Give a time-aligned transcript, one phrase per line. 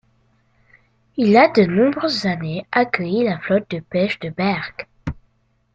[1.15, 4.89] Il a de nombreuses années accueilli la flotte de pêche de Berck.